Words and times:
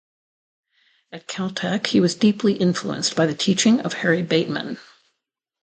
At 1.11 1.27
Caltech 1.27 1.85
he 1.85 1.99
was 1.99 2.15
deeply 2.15 2.53
influenced 2.53 3.15
by 3.15 3.27
the 3.27 3.35
teaching 3.35 3.81
of 3.81 3.93
Harry 3.93 4.23
Bateman. 4.23 4.79